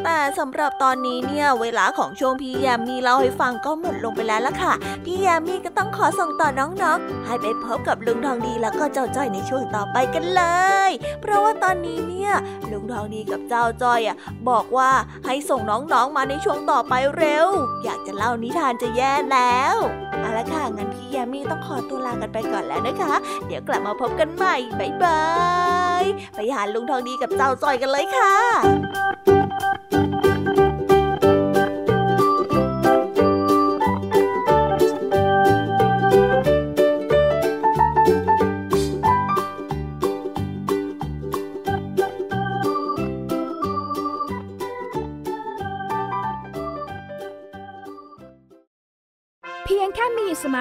[0.05, 4.73] แต่สำหรับตอนนี้เนี่ยเวลาของช่วงพี่ยามีเล่าให้ฟังก็หมดลงไปแล้วล่ะค่ะ
[5.05, 10.43] พี่ยามีก็ต้องขอส่งต่อน้องๆ ให้ไปพบกับลุงทองดีแล้วก็เจ้าจ้อยในช่วงต่อไปกันเล
[10.89, 10.91] ย
[11.21, 12.33] เพราะว่าตอนนี้เนี่ย
[12.71, 14.17] ลุงทองดีกับเจ้าจ้อยอะ
[14.49, 14.91] บอกว่า
[15.27, 17.49] ให้ส่งน้องๆมาในช่วงต่อไปเร็ว
[17.85, 19.77] อยากจะเล่านิทานจะแย่แล้ว
[20.21, 23.15] เอาละค่ะงั้นพี่ยามีต้องขอตัวลากันไปก่อนแล้วนะคะ
[23.47, 25.23] เดี๋ยวกลับมาพบกันใหม่บ๊ายบา
[26.03, 29.34] ยไปหาลุงทองดีกับเจ้าจอยกันเลยค่ะ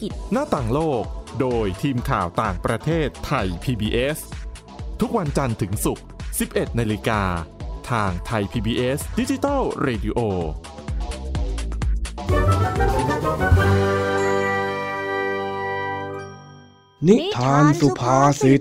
[0.00, 1.04] กิจ หน้าต่างโลก
[1.40, 4.18] โดยทีมข่าวต่างประเทศไทย PBS
[5.00, 6.04] ทุกวันจันทร์ถึงศุกร์
[6.40, 7.22] 11 นาฬิกา
[7.90, 10.18] ทางไทย PBS ดิจิทัล Radio
[17.08, 18.60] นิทานสุภาษิต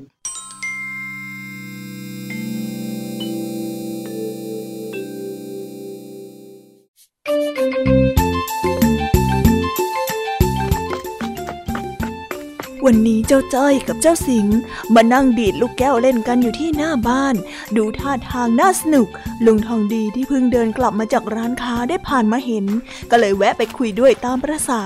[12.85, 14.47] วันนี้เจ้าจ้อยกับเจ้าสิง
[14.95, 17.35] มานั่งดีดลูกแก้วเล่นกันอยู่ที่หน้าบ้าน
[17.77, 19.07] ดูท่าทางน่าสนุก
[19.45, 22.65] ลุงทองดีที่เพิ่งเดินกลับมาจากร้านค้าได้ผ่านมาเห็น
[23.11, 24.83] ก็เลยแวะไปคุยด้วยตามประษา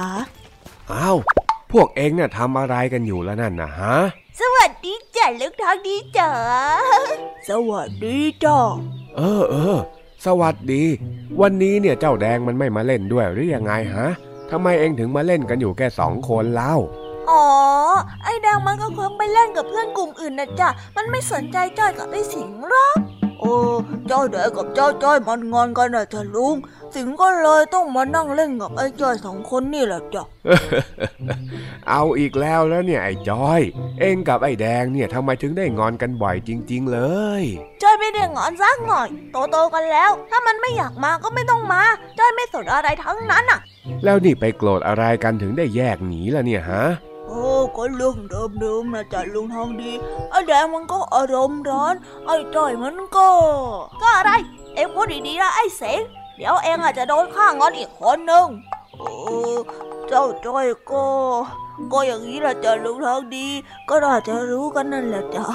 [0.92, 1.18] อ้าว
[1.72, 3.96] พวกเองน่ะทำอะไรกันอยู่แล้วนั่นนะฮะ
[4.42, 6.32] สวัสดีจ้ะลูกทองดีจ๋า
[7.50, 8.60] สวัสดีจ้ะ
[9.18, 9.78] เออเออ
[10.26, 10.84] สวัสดี
[11.42, 14.08] วันนี้เนี่ยเจ้าแดงมันไม่มาเล่นด้วยหรือยังไงฮะ
[14.52, 16.76] ทำไมเองถึงมาเล่นกันอยู่แค่สองคนเล่า
[17.30, 17.44] อ๋อ
[18.24, 22.98] ไอ้แดงมันก็คงไปเล่นกับเพื่อนกลุ่มอื่นนะจ๊ะมันไม่สนใจจ้อยกับไอ้สิงหรอก
[23.40, 23.56] โอ้
[24.08, 26.56] เจ้าแดงกับเจ้าจ้อยมันงอนกันนะจ๊ะลุง
[26.96, 30.24] สิงก็เลยต้องมานั่งเล่นกับไอ้จ้อยสองคนนี่แหละจ้ะ
[31.90, 33.62] เอาอีกแล้วแล้วเนี่ยไอ้จอย
[34.00, 37.00] เองกับไอ้แดงเนี่ยทำไมถึงได้งอนกันบ่อยจริง ๆ เล
[37.42, 37.44] ย
[37.82, 39.08] จ้อยไม่ได้งอนสักหน่อย
[39.52, 41.84] โตๆกันแล้ว ถ้ามันไม่อยากมาก็ไม่ต้องมา
[42.20, 43.60] จ้อยไม่สนอะไรทั้งนั้นอะ
[44.04, 46.84] แล้วนี่ไปโกรธอะไรกันถึงได้แยกหนีล่ะเนี่ยฮะ
[47.30, 48.18] โอ้ก็เรื่อง
[48.60, 49.92] เดิมๆนะจ๊ะลุงทองดี
[50.32, 53.28] ไอ้แดงมันก็อารมณ์ร้อน ไอ้จ้อยมันก็
[54.02, 54.32] ก็อะไร
[54.76, 56.02] เอ็งพูดดีๆนะไอ้เสง
[56.36, 58.48] เดี๋ยวเอ็งอาจจะโดนข้างอนอีกคนนึง
[59.00, 59.10] โอ้
[60.08, 61.06] เจ้าจ้อยก็
[61.92, 63.48] ก็อย่างนี้แหละจ้ะลุงทองดี
[63.90, 65.46] ก็น่าจะรู้กันนั่นแหละจ้ะ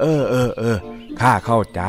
[0.00, 0.76] เออเออเออ
[1.20, 1.80] ข้าเข้าใจ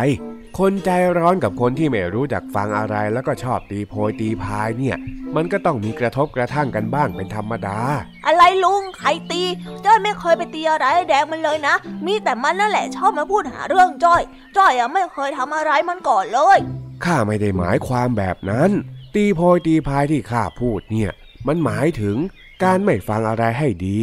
[0.59, 4.97] คนใจร้อนกับคนที่ไม่รู้จักฟังอะไรแล้วก็ชอบตีโพยตีพายเนี่ย
[5.35, 7.79] มันก็ต้องมีกระทบกระทั่งกันบ้างเป็นธรรมดา
[8.25, 9.43] อะไรลุงใครตี
[9.85, 14.21] จ้อยไม่เคยไปตีอะไรไอ้แดงมันเลยนะ มีแต่มันนั่นแหละชอบมาพูดหาเรื่องจ้อย
[14.57, 16.57] จ้อยอะไม่เคยทำอะไรมันก่อนเลย
[17.05, 18.69] ข้าไม่ได้หมายความแบบนั้น
[19.15, 21.11] ตีโพยตีพายที่ข้าพูดเนี่ย
[21.47, 22.15] มันหมายถึง
[22.63, 23.97] การไม่ฟังอะไรให้ดี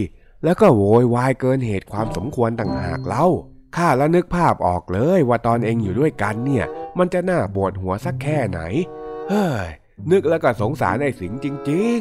[0.44, 3.26] แล้วก็โวยวายเกินเหตุความสมควรต่างหากเล่า
[3.76, 6.66] ข้าละนึกภาพออกเลยว่าตอนเองอยู่ด้วยกันเนี่ย
[6.98, 8.60] มันจะน่าปวดหัวสักแค่ไหน
[9.28, 9.68] เฮ้ย
[10.10, 12.00] นึกแล้วก็สงสารไอ้สิงจริง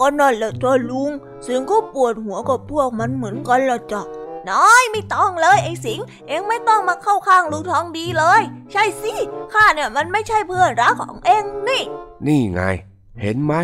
[0.00, 1.10] ก็นั่นแหละจ้ะลุง
[1.42, 4.02] เสียงก็ปวดหัวกับพวกมันเหมือนกันละจ้ะ
[4.50, 8.42] น้อยไม่ต้องเลยไอ้สิง เอ็งไม่ต้องมาเข้าข้างลุงทองดีเลย
[8.72, 9.12] ใช่สิ
[9.52, 12.62] ข้าเนี่ยมันไม่ใช่เพื่อนรักของเอ็งนี่ๆนี่ไง
[13.22, 13.54] เห็นไหม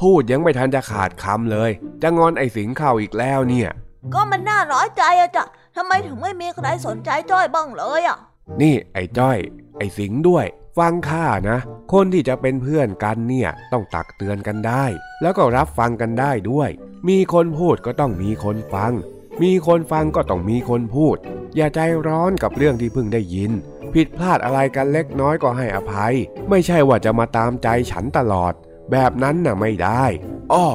[0.00, 1.70] พูดยังไม่ทันจะขาดคำเลย
[2.02, 3.70] จะงอนไอ้สิงเข้าอีกแล้วเนี่ย
[4.14, 5.44] ก็มันน่าน้อยใจอะจ้ะ
[5.76, 8.18] ทำไมถึงไม่มีใครสนใจจ้อยบ้างเลยอะ
[8.60, 9.38] นี่ไอ้จ้อย
[9.78, 10.46] ไอ้สิงด้วย
[10.78, 11.58] ฟังข้านะ
[11.92, 14.84] คนที่จะเป็นเพื่อนกันเนี่ยต้องตักเตือนกันได้
[15.22, 16.70] แล้วก็รับฟังกันได้ด้วย
[17.08, 18.92] มีคนพูดก็ต้องมีคนฟัง
[19.42, 21.16] มีคนฟังก็ต้องมีคนพูด
[21.56, 23.52] อย่าใจร้อนกับเรื่องที่เพิ่งได้ยิน
[23.94, 26.14] ผิดพลาดอะไรกันเล็กน้อยก็ให้อภัย
[26.50, 28.52] ไม่ใช่ว่าจะมาตามใจฉันตลอด
[28.90, 30.04] แบบนั้นน่ะไม่ได้
[30.52, 30.66] อ้อ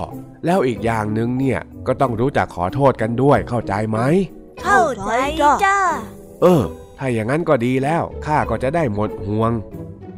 [0.45, 3.99] แล้วอีกอย่างหนึ่งเนี่ยก็ต้องรู้จักขอโทษกันด้วยเข้าใจไหม
[4.63, 5.11] เข้าใจ
[5.63, 5.77] จ้ะ
[6.41, 6.63] เออ
[6.97, 9.51] ถ้าอย่างนั้นก็ดีแล้ว ข้าก็จะได้หมดห่วง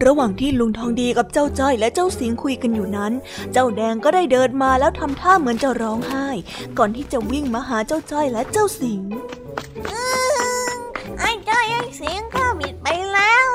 [0.06, 3.14] ระหว่างที่ลุงทองดีกับเจ้าจ้อยและเจ้าสิงคุยกันอยู่นั้น
[3.54, 6.28] เจ้าแดงก็ได้เดินมาแล้วทำท่าเหมือนจะร้องไห้
[6.78, 9.02] ก่อนที่จะวิ่งมาหาเจ้าจ้อยและเจ้าสิง
[11.20, 13.48] ไอ้จ้อยไอ้สิงข้าบิดไปแล้ว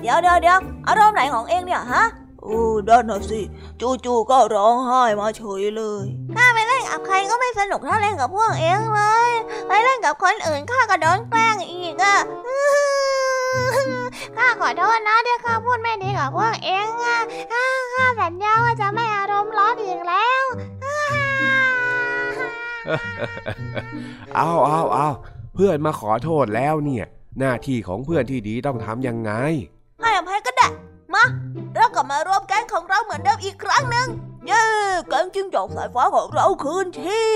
[0.00, 0.58] เดี๋ยวเดี๋ยวเดี๋ยว
[0.88, 2.04] อารมณ์ไหนของเองเนี่ยฮะ
[2.42, 3.40] โอ้ด้านน่ะสิ
[3.80, 6.04] จู่ๆก็ร้องไห้มาเฉยเลย
[6.36, 9.30] ข้าไปเล่นกับใครก็ไม่สนุกเท่าเล่นกับพวกเองเลย
[9.68, 12.16] ไปเล่นกับคนอื่นข้าก็โดนแกล้งอีกอะ
[14.36, 17.18] ข้าขอโทษนะที่ข้าพูดไม่ดีกับพวกเองอะ
[17.94, 20.42] ข้าสัญญาว่าจะไม่อารมณ์ร้อนอีกแล้ว
[24.36, 25.08] เอาเอาเอา
[25.54, 27.06] เพื่อนมาขอโทษแล้วเนี่ย
[27.38, 29.32] หน้าที่ของเพื่อนที่ดีต้องทำยังไง
[30.00, 30.68] ให้อภัยก็ได้
[31.14, 31.24] มา
[31.74, 34.08] เรากลับมารวมแก๊งของเราเหมือนเดิมอีกครั้งหนึ่ง
[34.46, 34.64] เย้
[35.08, 37.34] แก๊งจิ้งจอกสายฟ้าของเราคืนที่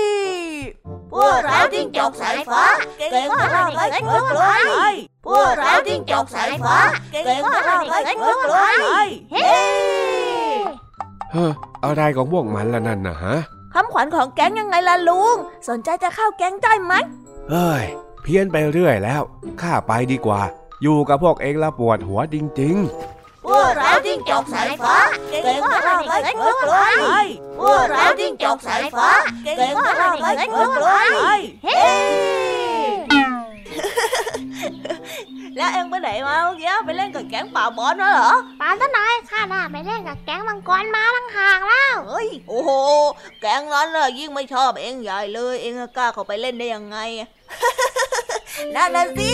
[1.11, 2.61] พวกเราจิ้งจอกสายฟ้า
[2.99, 4.45] เก่งกว่าเราเล็กกว่าใคร
[5.25, 6.77] พวกเราจิ้งจอกสายฟ้า
[7.11, 8.59] เก่งกว่าเราเล็กกว่าใคร
[9.31, 9.55] เฮ้
[11.31, 11.51] เฮ้อ
[11.83, 13.35] อะไรของพวกมันล่ะนั่นนะฮะ
[13.73, 15.35] คำขวัญของแก๊งยังไงล่ะลุง
[15.69, 16.93] สนใจจะเข้าแก๊งได้ไหม
[17.51, 17.83] เฮ้ย
[18.21, 19.21] เพี้ยนไปเรื่อยแล้ว
[19.61, 20.41] ข้าไปดีกว่า
[20.81, 22.77] อยู่กับพวกเองละปวดหัวจริง
[23.14, 23.14] พ
[23.57, 24.95] วกเราจิ้งจอกสายฟ้า
[25.29, 26.55] เก่งกว่าเราเล็กกว่า
[27.01, 27.15] ใคร
[27.59, 29.09] พวกเราจิ้งจอกสายฟ้า
[29.43, 31.29] เก่งกว่าเราเล็กกว่าใคร
[31.63, 31.79] เฮ้
[35.57, 42.71] แล้วเองไปไหนมาเมื่อกี้ไปเล่นกับแก๊งป่าบอลมาเหรอปานต้นนายข้าน่ะไปเล่นกับแก๊งมังกรมาตั้งหากแล้วเฮ้ยโอ้โห
[43.41, 46.97] แก๊งนั้นน่ะยิ่งไม่ชอบเองใหญ่เลย เองกล้าเข้าไปเล่นได้ยังไง
[48.75, 49.33] นั่นน่ะสิ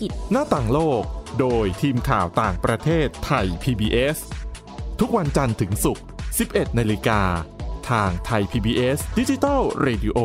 [0.00, 1.02] กิจ หน้าต่างโลก
[1.40, 4.18] โดยทีมข่าวต่างประเทศไทย PBS
[5.00, 6.04] ทุกวันจันทร์ถึงศุกร์
[6.40, 7.20] 11 นาฬิกา
[7.90, 10.18] ทางไทย PBS ดิจิตอล Radio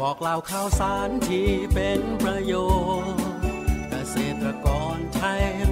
[0.00, 2.54] บอกเล่าข่าวสารที่เป็นประโย
[3.04, 3.20] ชน์
[3.90, 5.32] เกษตรกรใช้
[5.68, 5.71] รู้เท่าทัน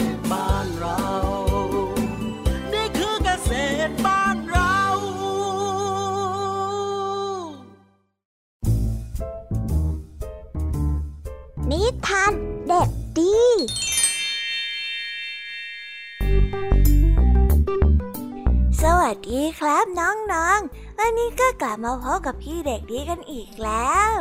[19.81, 24.11] ครับน้องๆ วันนี้ก็กลับมาพบกับพี่เด็กดีกันอีกแล้ว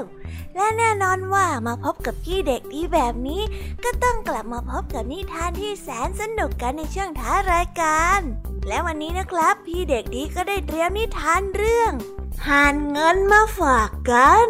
[0.55, 3.43] และแน่นอนว่ามาพบกับพี่เด็กดีแบบนี้
[3.85, 8.21] ก็ต้องกลับมาพบกับนิทานที่แสนสนุกกันในช่วงท้ารายการ
[8.69, 11.93] และวันนี้นะครับ พี่เด็กดีก็ได้เตรียมนิทานเรื่อง
[12.47, 14.47] หานเงินมาฝากกัน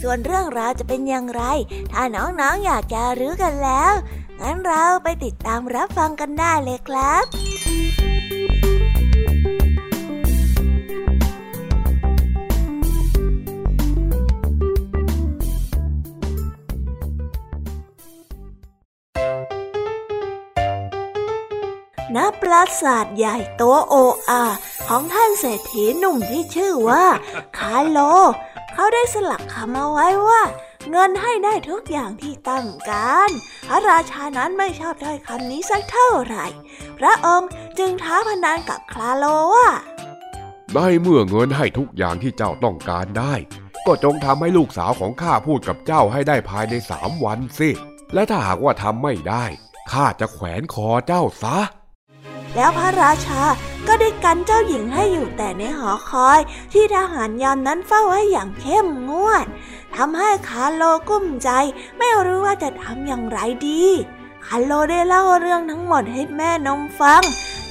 [0.00, 1.42] ส่วนเรื่องราวจะเป็นอย่างไร
[1.92, 3.92] ถ้าน้องๆออยากจะรู้กันแล้ว
[4.40, 8.01] งั้นเราไปติดตามรับฟังกันได้เลยครับ
[22.16, 23.94] ณปราสาทใหญ่โตโอ
[24.28, 24.44] อา
[24.88, 27.04] ของท่านเศรษฐีหนุ่มที่ชื่อว่า
[27.58, 27.98] คาโล
[28.74, 30.42] เขาได้สลักคำเอาไว้ว่า
[30.90, 33.30] เงินให้ได้ทุกอย่างที่ต้องการ
[33.68, 36.46] พระราชานั้นไม่ชอบถ้อยคำนี้สักเท่าไหร่
[36.98, 39.68] พระองค์จึงท้าพนันกับคาโลว่า
[40.74, 43.34] ได้เมื่อเงินให้ทุกอย่างที่เจ้าต้องการได้
[43.86, 47.70] ก็จงทำให้ลูกสาวของข้าพูดกับเจ้าให้ได้ภายในสามวันสิ
[48.14, 49.44] และถ้าหากว่าทำไม่ได้
[49.92, 51.58] ข้าจะแขวนคอเจ้าซะ
[52.54, 53.42] แล้วพระราชา
[53.86, 56.40] ก็ได้กันเจ้าหญิงให้อยู่แต่ในหอคอย
[56.72, 59.46] ที่ทหารยามนั้นเฝ้าไว้อย่างเข้มงวด
[59.96, 61.50] ทำให้คาโลกุ้มใจ
[61.98, 63.38] ไม่รู้ว่าจะทำอย่างไร
[63.68, 63.84] ดี
[64.46, 67.22] คาโลได้เล่าเรื่องทั้งหมดให้แม่นมฟัง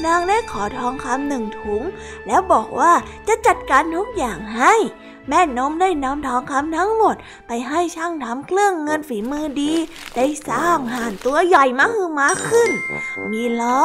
[0.05, 1.82] นางได้ขอทองคำหนึ่งถุง
[2.27, 2.93] แล้วบอกว่า
[3.27, 4.73] จะจัดการทุกอย่างให้
[5.30, 7.15] แม่นมได้นำทองคำทั้งหมด
[7.47, 9.74] ไปให้ช่างทำเครื่องเงินฝีมือดี
[10.15, 12.69] ได้สร้างห่านตัวใหญ่มหึมาขึ้น
[13.32, 13.82] มีล้อ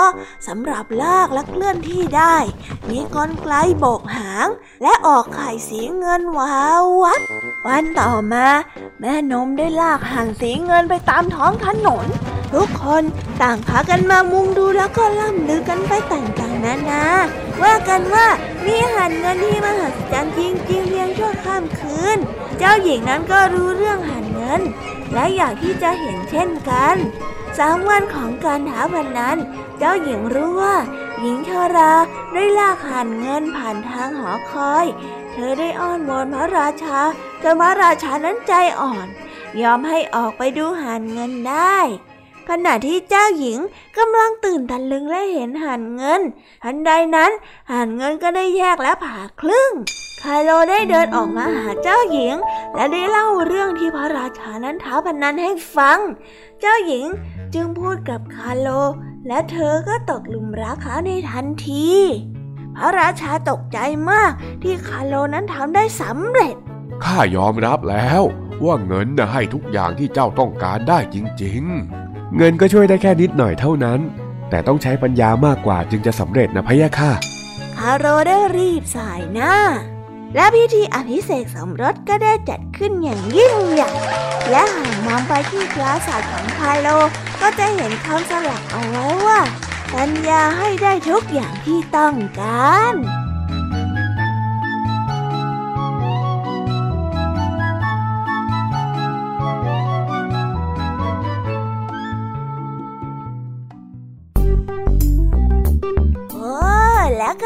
[0.47, 2.37] สำหรับลากและเคลื่อนที่ได้
[2.89, 4.49] มีกลไกโบกหาง
[4.83, 7.21] และออกไข่สีเงินวาววับ
[7.67, 8.47] วันต่อมา
[9.01, 12.07] แม่นมได้ลากห่านสีเงินไปตามท้องถนน
[12.57, 13.03] ทุกคน
[13.43, 17.05] ต่างพากันมามุงดูแล้วก็ล่ำลือกันไปต่างๆนานา
[17.63, 18.27] ว่ากันว่า
[18.67, 22.19] มีห่านเงินที่มหัศจรรย์จริงๆเพียงชั่วข้ามคืน
[22.59, 24.61] เจ้าหญิงนั้นก็รู้เรื่องห่านเงิน
[25.13, 26.97] และอยากที่จะเห็นเช่นกัน
[27.59, 29.39] สามวันของการท้าพนัน
[29.79, 30.77] เจ้าหญิงรู้ว่า
[31.21, 31.93] หญิงชรา
[32.33, 34.87] ได้ลากห่านเงินผ่านทางหอคอย
[35.33, 37.01] เธอได้อ้อนวอนพระราชา
[37.43, 39.07] จนพระราชานั้นใจอ่อน
[39.63, 41.79] ยอมให้ออกไปดูห่านเงินได้
[42.49, 43.59] ขณะที่เจ้าหญิง
[43.99, 46.21] กำลังตื่นตะลึงและเห็นห่านเงิน
[46.65, 47.31] ทันใดนั้น
[47.71, 49.73] ห่านเงินก็ได้แยกและผ่าครึ่ง
[50.23, 52.35] คาโลได้เดินออกมาหาเจ้าหญิง
[52.75, 55.99] และได้เล่าเรื่องที่พระราชานั้นท้าพนันให้ฟัง
[56.61, 57.07] เจ้าหญิง
[57.55, 58.69] จึงพูดกับคาโล
[59.29, 61.89] และเธอก็ตกหลุมรักเขาในทันที
[62.77, 63.79] พระราชาตกใจ
[64.11, 64.33] มาก
[64.63, 66.55] ที่คาโลนั้นทำได้สำเร็จ
[67.05, 68.23] ข้ายอมรับแล้ว
[68.65, 72.06] ว่าเงินนะให้ทุกอย่างที่เจ้าต้องการได้จริง ๆ
[72.37, 74.01] เงินก็ช่วยได้แค่นิดหน่อยเท่านั้น
[74.51, 77.13] แต่ต้องใช้ปัญญามากกว่าจึงจะสำเร็จนะพะยะค่ะ
[77.77, 79.55] คาโรได้รีบสายหน้า
[80.35, 83.91] และพิธีอภิเษกสมรสก็ได้จัดขึ้นอย่างยิ่งใหญ่
[84.51, 86.89] และหากมองไปที่ปราสาทของคาโล
[87.41, 89.41] ก็จะเห็นคำสลักเอาไว้ว่า
[89.95, 92.95] สัญญาให้ได้ทุกอย่างที่ต้องการ